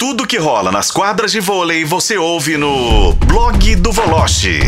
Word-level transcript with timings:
Tudo 0.00 0.26
que 0.26 0.38
rola 0.38 0.72
nas 0.72 0.90
quadras 0.90 1.30
de 1.30 1.40
vôlei 1.40 1.84
você 1.84 2.16
ouve 2.16 2.56
no 2.56 3.12
blog 3.12 3.76
do 3.76 3.92
Voloche. 3.92 4.58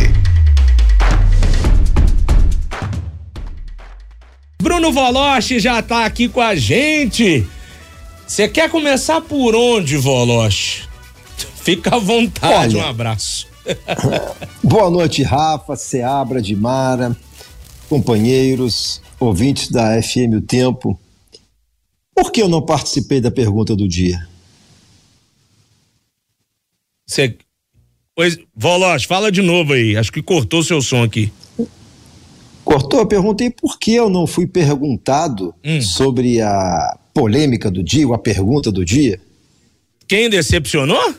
Bruno 4.61 4.93
Voloche 4.93 5.59
já 5.59 5.81
tá 5.81 6.05
aqui 6.05 6.29
com 6.29 6.43
a 6.43 6.55
gente. 6.55 7.49
Você 8.27 8.47
quer 8.47 8.69
começar 8.69 9.23
por 9.23 9.55
onde, 9.55 9.97
Voloche? 9.97 10.87
Fica 11.65 11.97
à 11.97 11.99
vontade, 11.99 12.77
Olha. 12.77 12.85
um 12.85 12.91
abraço. 12.91 13.49
Boa 14.63 14.91
noite, 14.91 15.23
Rafa, 15.23 15.77
Seabra 15.77 16.43
de 16.43 16.55
Mara, 16.55 17.17
companheiros, 17.89 19.01
ouvintes 19.19 19.71
da 19.71 19.99
FM 20.03 20.37
O 20.37 20.43
Tempo. 20.43 21.01
Por 22.15 22.31
que 22.31 22.43
eu 22.43 22.51
não 22.51 22.61
participei 22.61 23.19
da 23.19 23.31
pergunta 23.31 23.75
do 23.75 23.89
dia? 23.89 24.31
Você. 27.07 27.37
Pois, 28.15 28.39
Voloche, 28.55 29.07
fala 29.07 29.33
de 29.33 29.43
novo 29.43 29.73
aí. 29.73 29.97
Acho 29.97 30.13
que 30.13 30.23
cortou 30.23 30.63
seu 30.63 30.81
som 30.83 31.03
aqui. 31.03 31.33
Cortou? 32.65 33.01
Eu 33.01 33.07
perguntei 33.07 33.51
por 33.51 33.79
que 33.79 33.95
eu 33.95 34.09
não 34.09 34.27
fui 34.27 34.47
perguntado 34.47 35.55
Hum. 35.65 35.81
sobre 35.81 36.41
a 36.41 36.99
polêmica 37.13 37.71
do 37.71 37.83
dia, 37.83 38.07
ou 38.07 38.15
a 38.15 38.19
pergunta 38.19 38.71
do 38.71 38.85
dia. 38.85 39.21
Quem 40.07 40.29
decepcionou? 40.31 41.15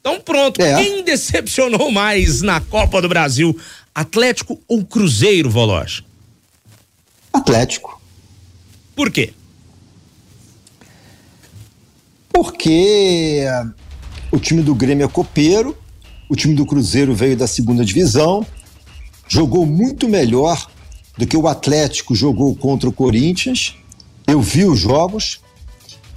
Então 0.00 0.20
pronto. 0.20 0.60
É. 0.62 0.76
Quem 0.82 1.02
decepcionou 1.04 1.90
mais 1.90 2.40
na 2.40 2.60
Copa 2.60 3.02
do 3.02 3.08
Brasil? 3.08 3.58
Atlético 3.94 4.60
ou 4.68 4.84
Cruzeiro, 4.84 5.50
Voloche? 5.50 6.04
Atlético. 7.32 8.00
Por 8.94 9.10
quê? 9.10 9.32
Porque 12.32 13.42
o 14.36 14.38
time 14.38 14.62
do 14.62 14.74
Grêmio 14.74 15.02
é 15.02 15.08
copeiro, 15.08 15.74
o 16.28 16.36
time 16.36 16.54
do 16.54 16.66
Cruzeiro 16.66 17.14
veio 17.14 17.34
da 17.34 17.46
segunda 17.46 17.82
divisão, 17.82 18.46
jogou 19.26 19.64
muito 19.64 20.06
melhor 20.06 20.68
do 21.16 21.26
que 21.26 21.38
o 21.38 21.48
Atlético 21.48 22.14
jogou 22.14 22.54
contra 22.54 22.86
o 22.86 22.92
Corinthians. 22.92 23.74
Eu 24.26 24.42
vi 24.42 24.66
os 24.66 24.78
jogos 24.78 25.40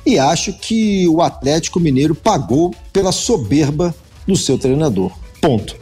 e 0.06 0.20
acho 0.20 0.52
que 0.52 1.08
o 1.08 1.22
Atlético 1.22 1.80
Mineiro 1.80 2.14
pagou 2.14 2.76
pela 2.92 3.14
soberba 3.14 3.96
do 4.28 4.36
seu 4.36 4.58
treinador. 4.58 5.14
Ponto. 5.40 5.78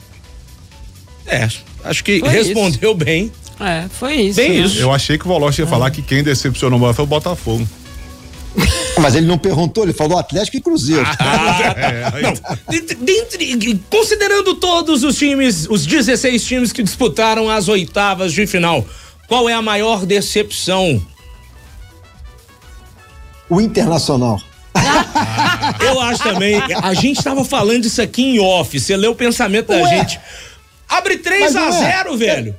É, 1.25 1.49
acho 1.83 2.03
que 2.03 2.19
Foi 2.19 2.29
respondeu 2.29 2.93
bem. 2.93 3.31
É, 3.59 3.87
foi 3.89 4.13
isso. 4.13 4.35
Bem 4.35 4.49
né? 4.49 4.55
isso. 4.59 4.79
Eu 4.79 4.93
achei 4.93 5.17
que 5.17 5.25
o 5.25 5.27
Voloche 5.27 5.63
ia 5.63 5.67
falar 5.67 5.89
que 5.89 6.03
quem 6.03 6.21
decepcionou 6.21 6.77
mais 6.77 6.95
foi 6.95 7.03
o 7.03 7.07
Botafogo. 7.07 7.67
Mas 8.99 9.15
ele 9.15 9.25
não 9.27 9.37
perguntou, 9.37 9.83
ele 9.83 9.93
falou 9.93 10.17
Atlético 10.17 10.57
e 10.57 10.61
Cruzeiro. 10.61 11.05
Ah, 11.19 12.13
não. 12.21 12.33
Dentre- 12.67 12.95
dentre- 12.95 13.81
considerando 13.89 14.55
todos 14.55 15.03
os 15.03 15.15
times, 15.17 15.67
os 15.69 15.85
16 15.85 16.43
times 16.43 16.71
que 16.73 16.81
disputaram 16.81 17.49
as 17.49 17.67
oitavas 17.67 18.33
de 18.33 18.47
final, 18.47 18.83
qual 19.27 19.47
é 19.47 19.53
a 19.53 19.61
maior 19.61 20.05
decepção? 20.05 21.01
O 23.49 23.61
Internacional. 23.61 24.39
Eu 25.79 25.99
acho 26.01 26.23
também. 26.23 26.61
A 26.83 26.93
gente 26.93 27.17
estava 27.17 27.43
falando 27.45 27.85
isso 27.85 28.01
aqui 28.01 28.21
em 28.23 28.39
off. 28.39 28.79
Você 28.79 28.95
leu 28.97 29.11
o 29.11 29.15
pensamento 29.15 29.67
da 29.67 29.75
Ué. 29.75 29.89
gente. 29.97 30.19
Abre 30.89 31.17
3 31.17 31.53
Mas 31.53 31.55
a 31.55 31.59
não 31.59 31.83
é. 31.83 31.91
0 31.97 32.17
velho. 32.17 32.55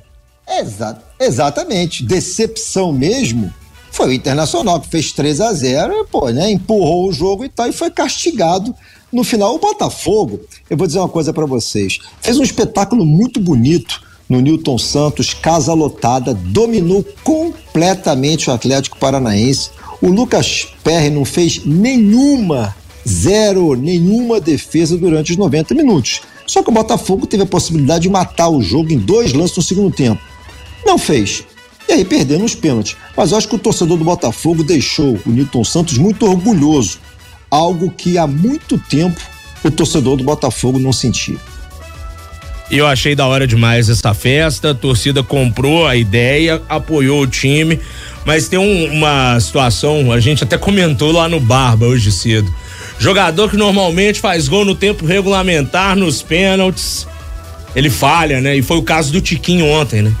Exa 0.47 1.01
exatamente. 1.19 2.03
Decepção 2.03 2.91
mesmo 2.91 3.53
foi 3.99 4.11
o 4.11 4.13
Internacional 4.13 4.79
que 4.79 4.87
fez 4.87 5.11
3 5.11 5.41
a 5.41 5.51
0 5.51 5.93
e, 5.93 6.05
pô, 6.05 6.29
né, 6.29 6.49
empurrou 6.49 7.09
o 7.09 7.11
jogo 7.11 7.43
e 7.43 7.49
tal 7.49 7.67
e 7.67 7.73
foi 7.73 7.91
castigado 7.91 8.73
no 9.11 9.25
final. 9.25 9.53
O 9.53 9.59
Botafogo, 9.59 10.39
eu 10.69 10.77
vou 10.77 10.87
dizer 10.87 10.99
uma 10.99 11.09
coisa 11.09 11.33
pra 11.33 11.45
vocês, 11.45 11.99
fez 12.21 12.37
um 12.37 12.43
espetáculo 12.43 13.05
muito 13.05 13.41
bonito 13.41 14.01
no 14.29 14.39
Newton 14.39 14.77
Santos, 14.77 15.33
casa 15.33 15.73
lotada, 15.73 16.33
dominou 16.33 17.05
completamente 17.25 18.49
o 18.49 18.53
Atlético 18.53 18.97
Paranaense. 18.97 19.69
O 20.01 20.07
Lucas 20.07 20.69
Perry 20.81 21.09
não 21.09 21.25
fez 21.25 21.65
nenhuma, 21.65 22.73
zero, 23.05 23.75
nenhuma 23.75 24.39
defesa 24.39 24.95
durante 24.95 25.31
os 25.31 25.37
90 25.37 25.75
minutos. 25.75 26.21
Só 26.47 26.63
que 26.63 26.69
o 26.69 26.73
Botafogo 26.73 27.27
teve 27.27 27.43
a 27.43 27.45
possibilidade 27.45 28.03
de 28.03 28.09
matar 28.09 28.47
o 28.47 28.61
jogo 28.61 28.93
em 28.93 28.97
dois 28.97 29.33
lances 29.33 29.57
no 29.57 29.63
segundo 29.63 29.93
tempo. 29.93 30.21
Não 30.85 30.97
fez. 30.97 31.43
E 31.89 31.91
aí 31.91 32.05
perdendo 32.05 32.45
os 32.45 32.53
pênaltis. 32.53 32.95
Mas 33.17 33.31
eu 33.31 33.37
acho 33.39 33.47
que 33.47 33.55
o 33.55 33.59
torcedor 33.59 33.97
do 33.97 34.03
Botafogo 34.05 34.63
deixou 34.63 35.19
o 35.25 35.29
Newton 35.31 35.63
Santos 35.63 35.97
muito 35.97 36.23
orgulhoso. 36.23 36.99
Algo 37.49 37.89
que 37.89 38.15
há 38.15 38.27
muito 38.27 38.77
tempo 38.77 39.19
o 39.63 39.71
torcedor 39.71 40.15
do 40.15 40.23
Botafogo 40.23 40.77
não 40.77 40.93
sentia. 40.93 41.37
Eu 42.69 42.85
achei 42.85 43.15
da 43.15 43.25
hora 43.25 43.47
demais 43.47 43.89
essa 43.89 44.13
festa. 44.13 44.69
A 44.69 44.75
torcida 44.75 45.23
comprou 45.23 45.87
a 45.87 45.95
ideia, 45.95 46.61
apoiou 46.69 47.23
o 47.23 47.27
time. 47.27 47.79
Mas 48.23 48.47
tem 48.47 48.59
um- 48.59 48.93
uma 48.93 49.39
situação, 49.39 50.11
a 50.11 50.19
gente 50.19 50.43
até 50.43 50.59
comentou 50.59 51.11
lá 51.11 51.27
no 51.27 51.39
Barba 51.39 51.87
hoje 51.87 52.11
cedo. 52.11 52.53
Jogador 52.99 53.49
que 53.49 53.57
normalmente 53.57 54.19
faz 54.19 54.47
gol 54.47 54.63
no 54.63 54.75
tempo 54.75 55.07
regulamentar, 55.07 55.95
nos 55.95 56.21
pênaltis, 56.21 57.07
ele 57.75 57.89
falha, 57.89 58.39
né? 58.39 58.55
E 58.55 58.61
foi 58.61 58.77
o 58.77 58.83
caso 58.83 59.11
do 59.11 59.19
Tiquinho 59.19 59.65
ontem, 59.65 60.03
né? 60.03 60.13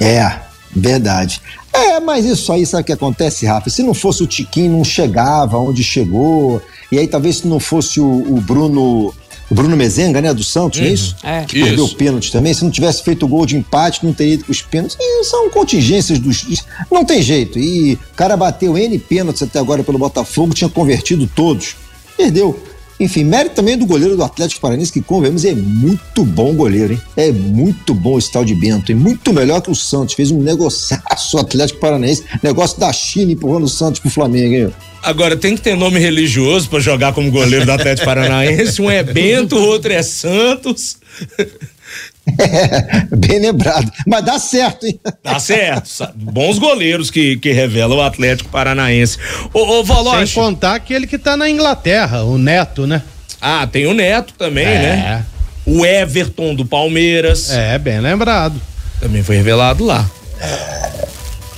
É, 0.00 0.40
verdade. 0.74 1.40
É, 1.72 2.00
mas 2.00 2.24
isso 2.24 2.52
aí, 2.52 2.66
sabe 2.66 2.82
o 2.82 2.86
que 2.86 2.92
acontece, 2.92 3.46
Rafa? 3.46 3.70
Se 3.70 3.82
não 3.82 3.94
fosse 3.94 4.22
o 4.22 4.26
Tiquinho, 4.26 4.72
não 4.72 4.84
chegava 4.84 5.58
onde 5.58 5.84
chegou. 5.84 6.60
E 6.90 6.98
aí, 6.98 7.06
talvez 7.06 7.38
se 7.38 7.46
não 7.46 7.60
fosse 7.60 8.00
o, 8.00 8.06
o 8.06 8.40
Bruno. 8.40 9.14
O 9.48 9.54
Bruno 9.54 9.76
Mezenga, 9.76 10.20
né, 10.20 10.32
do 10.32 10.44
Santos, 10.44 10.78
não 10.78 10.86
é 10.86 10.92
isso? 10.92 11.16
É. 11.24 11.44
Que 11.44 11.60
perdeu 11.60 11.84
Isso. 11.84 11.94
o 11.94 11.96
pênalti 11.96 12.30
também. 12.30 12.54
Se 12.54 12.62
não 12.62 12.70
tivesse 12.70 13.02
feito 13.02 13.26
o 13.26 13.28
gol 13.28 13.44
de 13.44 13.56
empate, 13.56 14.06
não 14.06 14.12
teria 14.12 14.34
ido 14.34 14.44
com 14.44 14.52
os 14.52 14.62
pênaltis. 14.62 14.96
E 15.00 15.24
são 15.24 15.50
contingências 15.50 16.20
dos. 16.20 16.64
Não 16.88 17.04
tem 17.04 17.20
jeito. 17.20 17.58
E 17.58 17.94
o 17.94 18.14
cara 18.14 18.36
bateu 18.36 18.78
N 18.78 18.96
pênaltis 19.00 19.42
até 19.42 19.58
agora 19.58 19.82
pelo 19.82 19.98
Botafogo, 19.98 20.54
tinha 20.54 20.70
convertido 20.70 21.26
todos. 21.26 21.74
Perdeu. 22.16 22.62
Enfim, 23.00 23.24
mérito 23.24 23.54
também 23.54 23.78
do 23.78 23.86
goleiro 23.86 24.14
do 24.14 24.22
Atlético 24.22 24.60
Paranaense, 24.60 24.92
que 24.92 25.00
convenhamos, 25.00 25.44
é 25.46 25.54
muito 25.54 26.22
bom 26.22 26.54
goleiro, 26.54 26.92
hein? 26.92 27.00
É 27.16 27.32
muito 27.32 27.94
bom 27.94 28.18
esse 28.18 28.30
tal 28.30 28.44
de 28.44 28.54
Bento, 28.54 28.92
e 28.92 28.94
muito 28.94 29.32
melhor 29.32 29.62
que 29.62 29.70
o 29.70 29.74
Santos. 29.74 30.14
Fez 30.14 30.30
um 30.30 30.40
negociaço 30.40 31.36
o 31.36 31.40
Atlético 31.40 31.80
Paranaense, 31.80 32.24
negócio 32.42 32.78
da 32.78 32.92
China 32.92 33.32
empurrando 33.32 33.64
o 33.64 33.68
Santos 33.68 34.00
pro 34.00 34.10
Flamengo, 34.10 34.54
hein? 34.54 34.70
Agora 35.02 35.34
tem 35.34 35.56
que 35.56 35.62
ter 35.62 35.74
nome 35.74 35.98
religioso 35.98 36.68
pra 36.68 36.78
jogar 36.78 37.14
como 37.14 37.30
goleiro 37.30 37.64
do 37.64 37.72
Atlético 37.72 38.04
Paranaense. 38.04 38.82
Um 38.82 38.90
é 38.90 39.02
Bento, 39.02 39.56
o 39.56 39.62
outro 39.62 39.90
é 39.90 40.02
Santos. 40.02 40.98
É, 42.38 43.06
bem 43.16 43.38
lembrado. 43.40 43.90
Mas 44.06 44.24
dá 44.24 44.38
certo, 44.38 44.86
hein? 44.86 44.98
Tá 45.22 45.38
certo. 45.38 45.90
Bons 46.14 46.58
goleiros 46.58 47.10
que, 47.10 47.36
que 47.38 47.52
revelam 47.52 47.98
o 47.98 48.02
Atlético 48.02 48.50
Paranaense. 48.50 49.18
Ô, 49.52 49.60
ô 49.60 49.76
Sem 49.76 49.84
Voloche. 49.94 50.34
contar 50.34 50.74
aquele 50.74 51.06
que 51.06 51.18
tá 51.18 51.36
na 51.36 51.48
Inglaterra, 51.48 52.22
o 52.24 52.38
Neto, 52.38 52.86
né? 52.86 53.02
Ah, 53.40 53.66
tem 53.66 53.86
o 53.86 53.94
Neto 53.94 54.34
também, 54.36 54.66
É. 54.66 54.78
né? 54.78 55.24
O 55.66 55.84
Everton 55.84 56.54
do 56.54 56.64
Palmeiras. 56.64 57.50
É, 57.50 57.78
bem 57.78 58.00
lembrado. 58.00 58.60
Também 59.00 59.22
foi 59.22 59.36
revelado 59.36 59.84
lá. 59.84 60.08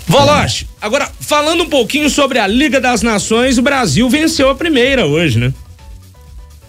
Voloche, 0.07 0.67
agora 0.81 1.09
falando 1.21 1.63
um 1.63 1.69
pouquinho 1.69 2.11
sobre 2.11 2.39
a 2.39 2.47
Liga 2.47 2.81
das 2.81 3.03
Nações, 3.03 3.57
o 3.57 3.63
Brasil 3.63 4.09
venceu 4.11 4.51
a 4.51 4.55
primeira 4.55 5.07
hoje, 5.07 5.39
né? 5.39 5.53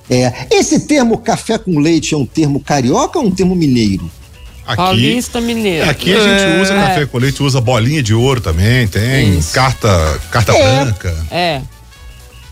É. 0.09 0.31
Esse 0.51 0.81
termo 0.81 1.17
café 1.17 1.57
com 1.57 1.79
leite 1.79 2.13
é 2.13 2.17
um 2.17 2.25
termo 2.25 2.59
carioca 2.59 3.19
ou 3.19 3.25
um 3.25 3.31
termo 3.31 3.55
mineiro? 3.55 4.09
Aqui, 4.65 4.77
Paulista 4.77 5.41
Mineiro. 5.41 5.89
aqui 5.89 6.13
a 6.13 6.19
gente 6.21 6.61
usa 6.61 6.73
café 6.73 7.05
com 7.05 7.17
leite, 7.17 7.43
usa 7.43 7.59
bolinha 7.59 8.01
de 8.01 8.13
ouro 8.13 8.39
também, 8.39 8.87
tem 8.87 9.37
Isso. 9.37 9.53
carta, 9.53 9.89
carta 10.31 10.53
É. 10.53 10.85
branca. 10.85 11.25
É. 11.29 11.61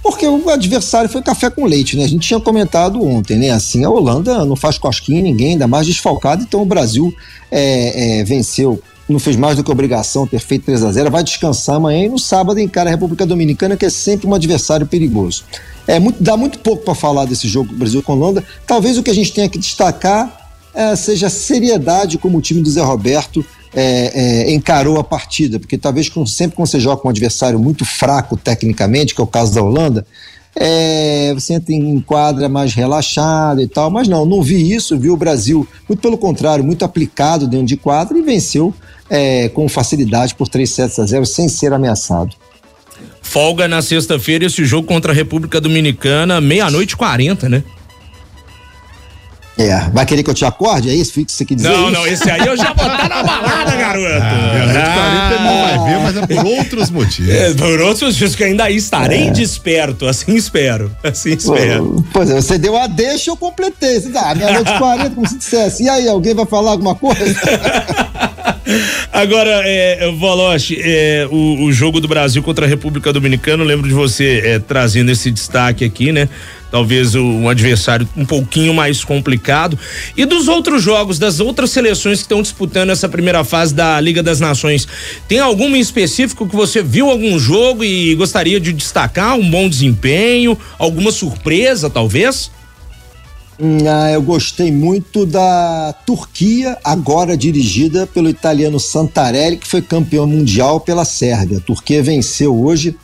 Porque 0.03 0.25
o 0.25 0.49
adversário 0.49 1.09
foi 1.09 1.21
café 1.21 1.49
com 1.49 1.63
leite, 1.65 1.95
né? 1.95 2.03
A 2.03 2.07
gente 2.07 2.27
tinha 2.27 2.39
comentado 2.39 3.01
ontem, 3.05 3.37
né? 3.37 3.51
Assim, 3.51 3.85
a 3.85 3.89
Holanda 3.89 4.43
não 4.45 4.55
faz 4.55 4.77
cosquinha 4.77 5.19
em 5.19 5.23
ninguém, 5.23 5.51
ainda 5.51 5.67
mais 5.67 5.85
desfalcado, 5.85 6.43
então 6.43 6.61
o 6.61 6.65
Brasil 6.65 7.13
é, 7.51 8.19
é, 8.19 8.23
venceu, 8.23 8.81
não 9.07 9.19
fez 9.19 9.35
mais 9.35 9.55
do 9.55 9.63
que 9.63 9.71
obrigação 9.71 10.25
ter 10.25 10.39
feito 10.39 10.65
3 10.65 10.83
a 10.83 10.91
0 10.91 11.11
vai 11.11 11.23
descansar 11.23 11.75
amanhã 11.75 12.05
e 12.05 12.09
no 12.09 12.17
sábado 12.17 12.59
encara 12.59 12.89
a 12.89 12.91
República 12.91 13.25
Dominicana, 13.25 13.77
que 13.77 13.85
é 13.85 13.89
sempre 13.89 14.27
um 14.27 14.33
adversário 14.33 14.85
perigoso. 14.87 15.43
É 15.87 15.99
muito, 15.99 16.21
dá 16.21 16.37
muito 16.37 16.59
pouco 16.59 16.83
para 16.83 16.95
falar 16.95 17.25
desse 17.25 17.47
jogo 17.47 17.73
Brasil 17.73 18.01
com 18.03 18.13
Holanda. 18.13 18.43
Talvez 18.67 18.97
o 18.97 19.03
que 19.03 19.09
a 19.11 19.15
gente 19.15 19.33
tenha 19.33 19.49
que 19.49 19.57
destacar 19.57 20.51
é, 20.73 20.95
seja 20.95 21.27
a 21.27 21.29
seriedade 21.29 22.17
como 22.17 22.37
o 22.37 22.41
time 22.41 22.61
do 22.61 22.69
Zé 22.69 22.81
Roberto 22.81 23.43
é, 23.73 24.45
é, 24.49 24.53
encarou 24.53 24.99
a 24.99 25.03
partida, 25.03 25.59
porque 25.59 25.77
talvez 25.77 26.09
com- 26.09 26.25
sempre 26.25 26.55
quando 26.55 26.67
você 26.67 26.79
joga 26.79 27.01
com 27.01 27.07
um 27.07 27.11
adversário 27.11 27.59
muito 27.59 27.85
fraco 27.85 28.37
tecnicamente, 28.37 29.15
que 29.15 29.21
é 29.21 29.23
o 29.23 29.27
caso 29.27 29.53
da 29.53 29.61
Holanda, 29.61 30.05
é, 30.55 31.33
você 31.33 31.53
entra 31.53 31.73
em 31.73 31.99
quadra 32.01 32.49
mais 32.49 32.73
relaxado 32.73 33.61
e 33.61 33.67
tal, 33.67 33.89
mas 33.89 34.07
não, 34.07 34.25
não 34.25 34.41
vi 34.41 34.73
isso, 34.73 34.99
vi 34.99 35.09
o 35.09 35.15
Brasil, 35.15 35.65
muito 35.87 36.01
pelo 36.01 36.17
contrário, 36.17 36.63
muito 36.63 36.83
aplicado 36.83 37.47
dentro 37.47 37.65
de 37.67 37.77
quadra 37.77 38.17
e 38.17 38.21
venceu 38.21 38.73
é, 39.09 39.47
com 39.49 39.67
facilidade 39.69 40.35
por 40.35 40.47
3 40.49 40.69
sets 40.69 40.99
a 40.99 41.05
0 41.05 41.25
sem 41.25 41.47
ser 41.47 41.71
ameaçado. 41.73 42.35
Folga 43.31 43.65
na 43.65 43.81
sexta-feira 43.81 44.45
esse 44.45 44.65
jogo 44.65 44.85
contra 44.85 45.13
a 45.13 45.15
República 45.15 45.61
Dominicana, 45.61 46.41
meia-noite 46.41 46.95
e 46.95 46.97
40, 46.97 47.47
né? 47.47 47.63
É, 49.57 49.89
vai 49.93 50.05
querer 50.05 50.23
que 50.23 50.29
eu 50.29 50.33
te 50.33 50.43
acorde? 50.43 50.89
É 50.89 50.93
isso? 50.93 51.13
Fica 51.13 51.31
você 51.31 51.45
que 51.45 51.55
dizer 51.55 51.69
Não, 51.69 51.83
isso? 51.83 51.91
não, 51.91 52.07
esse 52.07 52.29
aí 52.29 52.45
eu 52.45 52.57
já 52.57 52.73
vou 52.73 52.85
estar 52.85 53.07
na 53.07 53.23
balada, 53.23 53.75
garoto. 53.75 54.21
Ah, 54.21 55.29
ele 55.31 55.43
não 55.43 55.61
vai 55.61 55.89
ver, 55.89 55.99
mas 56.03 56.17
é 56.17 56.27
por 56.27 56.45
outros 56.45 56.89
motivos. 56.89 57.33
É, 57.33 57.53
por 57.53 57.79
outros 57.81 58.15
dias 58.15 58.35
que 58.35 58.43
ainda 58.43 58.69
estarei 58.69 59.29
desperto, 59.29 60.07
assim 60.07 60.35
espero, 60.35 60.91
assim 61.03 61.31
espero. 61.33 61.85
Pô, 61.95 62.03
Pois 62.13 62.29
é, 62.31 62.35
você 62.35 62.57
deu 62.57 62.75
a 62.75 62.87
deixa, 62.87 63.29
eu 63.31 63.37
completei. 63.37 63.99
Você 63.99 64.09
dá, 64.09 64.35
meia-noite 64.35 64.71
e 64.71 64.77
40, 64.77 65.09
como 65.11 65.27
se 65.27 65.37
dissesse. 65.37 65.83
E 65.83 65.89
aí, 65.89 66.07
alguém 66.07 66.33
vai 66.33 66.45
falar 66.45 66.71
alguma 66.71 66.95
coisa? 66.95 67.23
Agora, 69.11 69.61
é, 69.65 70.11
Voloche, 70.11 70.79
é, 70.81 71.27
o, 71.29 71.65
o 71.65 71.71
jogo 71.71 71.99
do 71.99 72.07
Brasil 72.07 72.41
contra 72.41 72.65
a 72.65 72.69
República 72.69 73.11
Dominicana, 73.11 73.63
lembro 73.63 73.87
de 73.87 73.93
você 73.93 74.41
é, 74.43 74.59
trazendo 74.59 75.11
esse 75.11 75.29
destaque 75.31 75.83
aqui, 75.83 76.11
né? 76.11 76.29
Talvez 76.71 77.15
o, 77.15 77.21
um 77.21 77.49
adversário 77.49 78.07
um 78.15 78.25
pouquinho 78.25 78.73
mais 78.73 79.03
complicado. 79.03 79.77
E 80.15 80.25
dos 80.25 80.47
outros 80.47 80.81
jogos, 80.81 81.19
das 81.19 81.41
outras 81.41 81.69
seleções 81.69 82.19
que 82.19 82.23
estão 82.23 82.41
disputando 82.41 82.91
essa 82.91 83.09
primeira 83.09 83.43
fase 83.43 83.75
da 83.75 83.99
Liga 83.99 84.23
das 84.23 84.39
Nações, 84.39 84.87
tem 85.27 85.39
algum 85.39 85.75
em 85.75 85.79
específico 85.79 86.47
que 86.47 86.55
você 86.55 86.81
viu 86.81 87.09
algum 87.09 87.37
jogo 87.37 87.83
e 87.83 88.15
gostaria 88.15 88.59
de 88.59 88.71
destacar? 88.71 89.35
Um 89.35 89.49
bom 89.49 89.67
desempenho? 89.67 90.57
Alguma 90.79 91.11
surpresa, 91.11 91.89
talvez? 91.89 92.49
Hum, 93.63 93.77
ah, 93.87 94.11
eu 94.11 94.23
gostei 94.23 94.71
muito 94.71 95.23
da 95.23 95.93
Turquia, 96.03 96.79
agora 96.83 97.37
dirigida 97.37 98.07
pelo 98.07 98.27
italiano 98.27 98.79
Santarelli, 98.79 99.57
que 99.57 99.67
foi 99.67 99.83
campeão 99.83 100.25
mundial 100.25 100.79
pela 100.79 101.05
Sérvia. 101.05 101.59
A 101.59 101.61
Turquia 101.61 102.01
venceu 102.01 102.59
hoje 102.59 102.97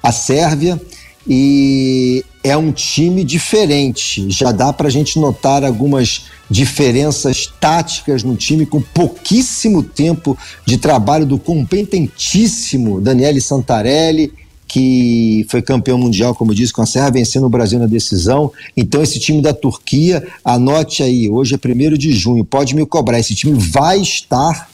a 0.00 0.12
Sérvia 0.12 0.80
e 1.26 2.24
é 2.44 2.56
um 2.56 2.70
time 2.70 3.24
diferente. 3.24 4.30
Já 4.30 4.52
dá 4.52 4.72
para 4.72 4.86
a 4.86 4.90
gente 4.90 5.18
notar 5.18 5.64
algumas 5.64 6.26
diferenças 6.48 7.52
táticas 7.60 8.22
no 8.22 8.36
time 8.36 8.64
com 8.64 8.80
pouquíssimo 8.80 9.82
tempo 9.82 10.38
de 10.64 10.78
trabalho 10.78 11.26
do 11.26 11.40
competentíssimo 11.40 13.00
Daniele 13.00 13.40
Santarelli 13.40 14.32
que 14.66 15.46
foi 15.48 15.62
campeão 15.62 15.98
mundial, 15.98 16.34
como 16.34 16.50
eu 16.50 16.54
disse, 16.54 16.72
com 16.72 16.82
a 16.82 16.86
Serra 16.86 17.10
vencendo 17.10 17.44
o 17.46 17.50
Brasil 17.50 17.78
na 17.78 17.86
decisão. 17.86 18.52
Então, 18.76 19.02
esse 19.02 19.18
time 19.20 19.40
da 19.40 19.52
Turquia, 19.52 20.26
anote 20.44 21.02
aí, 21.02 21.28
hoje 21.28 21.54
é 21.54 21.58
1 21.58 21.96
de 21.96 22.12
junho, 22.12 22.44
pode 22.44 22.74
me 22.74 22.84
cobrar. 22.86 23.18
Esse 23.18 23.34
time 23.34 23.58
vai 23.58 24.00
estar 24.00 24.70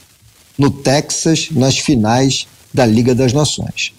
no 0.56 0.70
Texas 0.70 1.48
nas 1.50 1.78
finais 1.78 2.46
da 2.72 2.86
Liga 2.86 3.14
das 3.14 3.32
Nações. 3.32 3.92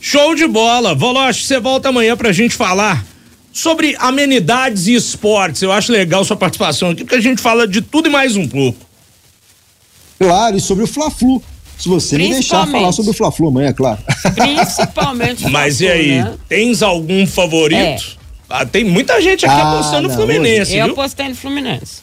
Show 0.00 0.34
de 0.34 0.46
bola. 0.46 0.94
Voloche, 0.94 1.44
você 1.44 1.60
volta 1.60 1.90
amanhã 1.90 2.16
pra 2.16 2.32
gente 2.32 2.54
falar 2.54 3.04
sobre 3.52 3.94
amenidades 3.98 4.86
e 4.86 4.94
esportes. 4.94 5.62
Eu 5.62 5.72
acho 5.72 5.92
legal 5.92 6.24
sua 6.24 6.36
participação 6.36 6.90
aqui, 6.90 7.04
porque 7.04 7.16
a 7.16 7.20
gente 7.20 7.40
fala 7.40 7.68
de 7.68 7.82
tudo 7.82 8.08
e 8.08 8.12
mais 8.12 8.36
um 8.36 8.48
pouco. 8.48 8.78
Claro, 10.18 10.56
e 10.56 10.60
sobre 10.60 10.84
o 10.84 10.86
Fla-Flu. 10.86 11.42
Se 11.80 11.88
você 11.88 12.18
me 12.18 12.28
deixar 12.30 12.66
falar 12.66 12.92
sobre 12.92 13.10
o 13.10 13.14
Fla-Flu 13.14 13.48
amanhã, 13.48 13.68
é 13.68 13.72
claro. 13.72 13.98
Principalmente. 14.34 15.44
Mas 15.50 15.80
e 15.80 15.88
aí, 15.88 16.18
né? 16.22 16.34
tens 16.48 16.82
algum 16.82 17.26
favorito? 17.26 18.18
Ah, 18.48 18.66
tem 18.66 18.84
muita 18.84 19.20
gente 19.22 19.46
aqui 19.46 19.54
Ah, 19.54 19.72
apostando 19.74 20.08
no 20.08 20.14
Fluminense, 20.14 20.76
Eu 20.76 20.84
viu? 20.86 20.92
apostei 20.92 21.28
no 21.28 21.34
Fluminense. 21.34 22.02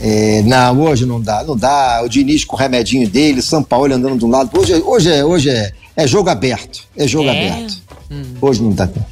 É, 0.00 0.42
não, 0.42 0.80
hoje 0.82 1.06
não 1.06 1.20
dá, 1.20 1.44
não 1.44 1.56
dá. 1.56 2.02
O 2.04 2.08
Diniz 2.08 2.44
com 2.44 2.56
o 2.56 2.58
remedinho 2.58 3.08
dele, 3.08 3.40
São 3.40 3.62
Paulo 3.62 3.94
andando 3.94 4.18
de 4.18 4.24
um 4.24 4.30
lado. 4.30 4.50
Hoje, 4.58 4.72
é- 4.72 4.78
hoje, 4.82 5.10
é, 5.12 5.24
hoje 5.24 5.50
é, 5.50 5.70
é 5.96 6.06
jogo 6.06 6.28
aberto. 6.30 6.80
É 6.96 7.06
jogo 7.06 7.28
É? 7.28 7.48
aberto. 7.50 7.76
Hoje 8.40 8.60
não 8.62 8.70
dá 8.72 8.86
tempo. 8.86 9.06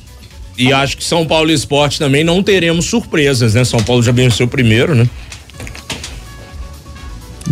E 0.58 0.72
acho 0.72 0.96
que 0.96 1.04
São 1.04 1.24
Paulo 1.26 1.50
Esporte 1.50 1.98
também 1.98 2.24
não 2.24 2.42
teremos 2.42 2.86
surpresas, 2.86 3.54
né? 3.54 3.64
São 3.64 3.82
Paulo 3.82 4.02
já 4.02 4.12
venceu 4.12 4.46
o 4.46 4.48
primeiro, 4.48 4.94
né? 4.94 5.08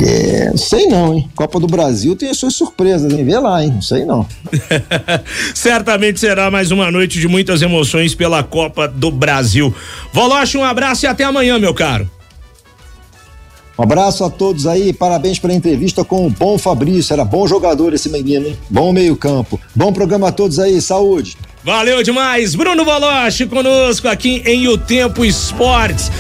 É, 0.03 0.53
sei 0.57 0.87
não, 0.87 1.15
hein? 1.15 1.29
Copa 1.35 1.61
do 1.61 1.67
Brasil 1.67 2.17
tem 2.17 2.31
as 2.31 2.39
suas 2.39 2.55
surpresas, 2.55 3.13
hein? 3.13 3.25
Vê 3.25 3.39
lá, 3.39 3.63
hein? 3.63 3.73
Não 3.75 3.83
sei 3.83 4.05
não. 4.05 4.27
Certamente 5.55 6.19
será 6.19 6.51
mais 6.51 6.71
uma 6.71 6.91
noite 6.91 7.21
de 7.21 7.29
muitas 7.29 7.61
emoções 7.61 8.15
pela 8.15 8.43
Copa 8.43 8.89
do 8.89 9.11
Brasil. 9.11 9.75
Voloche, 10.13 10.57
um 10.57 10.65
abraço 10.65 11.05
e 11.05 11.09
até 11.09 11.25
amanhã, 11.25 11.59
meu 11.59 11.75
caro. 11.75 12.09
Um 13.79 13.83
abraço 13.83 14.25
a 14.25 14.31
todos 14.31 14.67
aí, 14.67 14.93
parabéns 14.93 15.39
pela 15.39 15.55
entrevista 15.55 16.05
com 16.05 16.27
o 16.27 16.31
bom 16.31 16.59
Fabrício. 16.59 17.13
Era 17.13 17.25
bom 17.25 17.47
jogador 17.47 17.95
esse 17.95 18.11
menino, 18.11 18.47
hein? 18.47 18.57
Bom 18.69 18.93
meio-campo. 18.93 19.59
Bom 19.75 19.93
programa 19.93 20.29
a 20.29 20.33
todos 20.33 20.59
aí, 20.59 20.81
saúde. 20.83 21.37
Valeu 21.65 22.03
demais, 22.03 22.55
Bruno 22.55 22.85
Voloche 22.85 23.47
conosco 23.47 24.09
aqui 24.09 24.43
em 24.47 24.67
O 24.69 24.79
Tempo 24.79 25.25
Esportes. 25.25 26.11